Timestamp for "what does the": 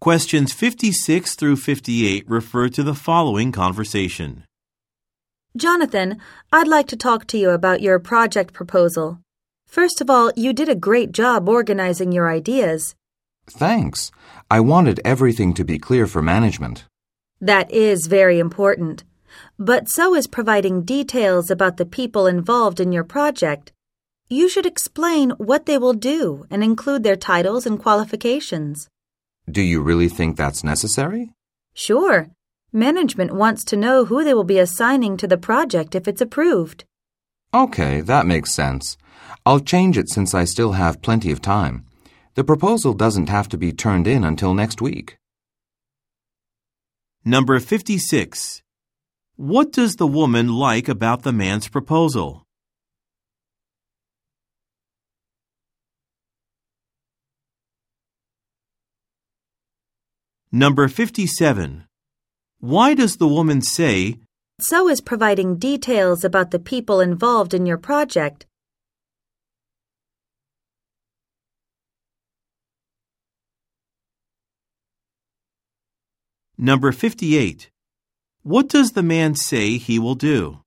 49.36-50.06, 78.42-79.02